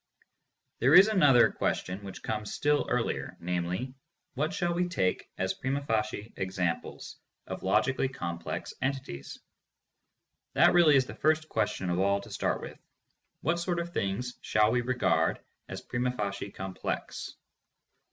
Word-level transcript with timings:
There 0.79 0.95
is 0.95 1.09
another 1.09 1.51
question 1.51 2.03
which 2.03 2.23
comes 2.23 2.51
still 2.51 2.87
earlier, 2.89 3.37
namely: 3.39 3.93
what 4.33 4.51
shall 4.51 4.73
we 4.73 4.87
take 4.87 5.29
as 5.37 5.53
prima 5.53 5.81
facie 5.85 6.33
examples 6.37 7.17
of 7.45 7.61
logically 7.61 8.07
complex 8.09 8.73
entities? 8.81 9.37
That 10.53 10.73
really 10.73 10.95
is 10.95 11.05
the 11.05 11.13
first 11.13 11.49
question 11.49 11.91
of 11.91 11.99
all 11.99 12.19
to 12.21 12.31
start 12.31 12.61
with. 12.61 12.79
What 13.41 13.59
sort 13.59 13.77
of 13.79 13.93
things 13.93 14.33
shall 14.41 14.71
we 14.71 14.81
regard 14.81 15.37
as 15.69 15.81
prima 15.81 16.09
facie 16.11 16.49
complex? 16.49 17.35